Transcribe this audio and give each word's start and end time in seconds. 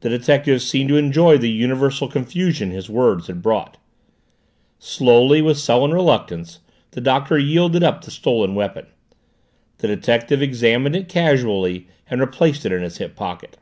The 0.00 0.10
detective 0.10 0.60
seemed 0.60 0.90
to 0.90 0.98
enjoy 0.98 1.38
the 1.38 1.48
universal 1.48 2.08
confusion 2.08 2.72
his 2.72 2.90
words 2.90 3.28
had 3.28 3.40
brought. 3.40 3.78
Slowly, 4.78 5.40
with 5.40 5.56
sullen 5.56 5.92
reluctance, 5.94 6.60
the 6.90 7.00
Doctor 7.00 7.38
yielded 7.38 7.82
up 7.82 8.02
the 8.04 8.10
stolen 8.10 8.54
weapon. 8.54 8.84
The 9.78 9.88
detective 9.88 10.42
examined 10.42 10.94
it 10.94 11.08
casually 11.08 11.88
and 12.10 12.20
replaced 12.20 12.66
it 12.66 12.72
in 12.72 12.82
his 12.82 12.98
hip 12.98 13.16
pocket. 13.16 13.56